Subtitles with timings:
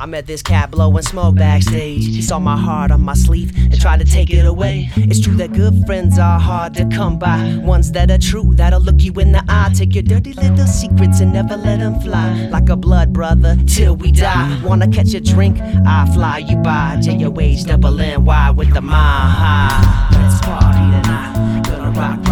[0.00, 2.06] I met this cat blowing smoke backstage.
[2.06, 4.88] He saw my heart on my sleeve and tried to take it away.
[4.96, 7.58] It's true that good friends are hard to come by.
[7.62, 9.70] Ones that are true, that'll look you in the eye.
[9.74, 12.48] Take your dirty little secrets and never let them fly.
[12.50, 14.62] Like a blood brother till we die.
[14.64, 15.60] Wanna catch a drink?
[15.60, 16.98] I fly you by.
[17.02, 20.08] J-O-H double N-Y with the mile high.
[20.12, 21.62] Let's party tonight.
[21.66, 22.24] Gonna rock,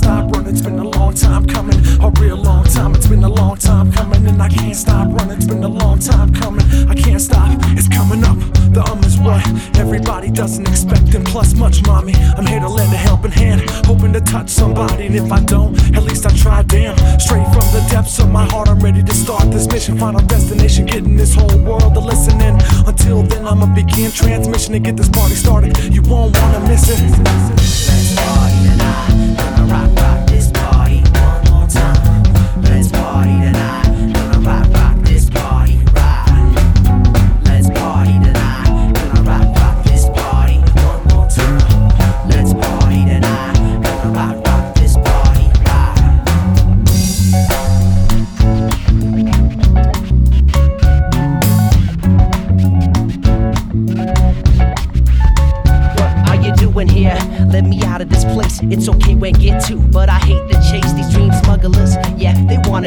[0.00, 0.52] stop running.
[0.52, 2.94] It's been a long time coming, a real long time.
[2.94, 5.36] It's been a long time coming and I can't stop running.
[5.36, 7.50] It's been a long time coming, I can't stop.
[7.78, 8.38] It's coming up.
[8.74, 9.42] The um is what
[9.76, 12.14] everybody doesn't expect, and plus much, mommy.
[12.36, 15.06] I'm here to lend a helping hand, hoping to touch somebody.
[15.06, 15.74] And if I don't,
[18.10, 19.98] depths of my heart, I'm ready to start this mission.
[19.98, 22.58] Final destination, getting this whole world to listen in.
[22.86, 25.76] Until then, I'ma begin transmission to get this party started.
[25.92, 27.00] You won't wanna miss it.
[27.24, 29.36] Let's party tonight.
[29.38, 29.99] Gonna rock,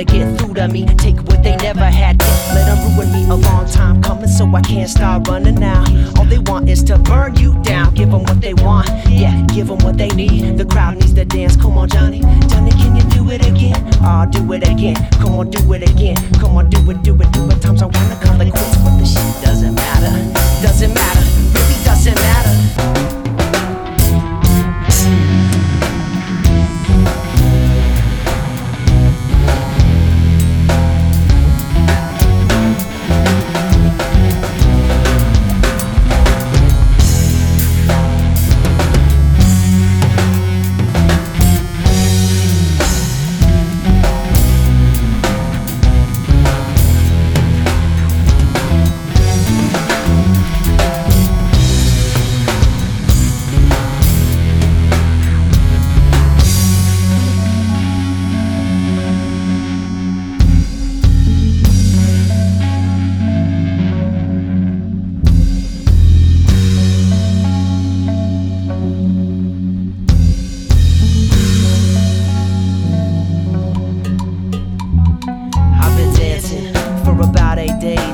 [0.03, 2.21] wanna get through to me, take what they never had.
[2.53, 5.83] Let them ruin me a long time coming, so I can't start running now.
[6.17, 7.93] All they want is to burn you down.
[7.93, 10.57] Give them what they want, yeah, give them what they need.
[10.57, 11.55] The crowd needs to dance.
[11.55, 12.21] Come on, Johnny.
[12.47, 13.75] Johnny, can you do it again?
[14.01, 14.95] I'll do it again.
[15.21, 16.17] Come on, do it again.
[16.39, 17.61] Come on, do it, do it, do it.
[17.61, 20.13] Times I wanna call it quits, but the shit doesn't matter.
[20.61, 22.92] Doesn't matter, really doesn't matter.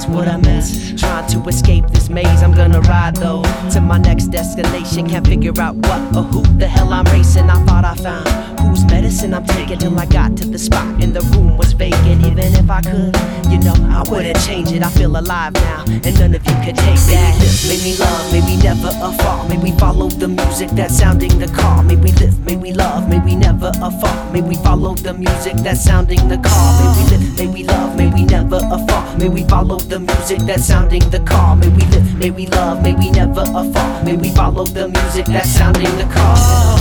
[0.08, 0.94] What I miss?
[1.00, 2.42] Trying to escape this maze.
[2.42, 3.44] I'm gonna ride though
[3.74, 5.10] to my next destination.
[5.10, 7.50] Can't figure out what or who the hell I'm racing.
[7.50, 11.16] I thought I found whose medicine I'm taking till I got to the spot and
[11.16, 12.26] the room was vacant.
[12.26, 13.16] Even if I could,
[13.52, 14.84] you know, I wouldn't change it.
[14.84, 17.50] I feel alive now, and none of you could take that.
[17.70, 19.48] Me love, maybe never a fall.
[19.48, 21.84] May we follow the music that's sounding the call.
[21.84, 24.32] May we live, may we love, may we never a fall.
[24.32, 26.70] May we follow the music that's sounding the call.
[26.80, 29.18] May we live, may we love, may we never a fall.
[29.18, 31.56] May we follow the music that's sounding the call.
[31.56, 34.04] May we live, may we love, may we never a fall.
[34.04, 36.79] May we follow the music that's sounding the call.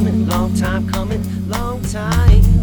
[0.00, 2.59] Long time coming, long time coming, long time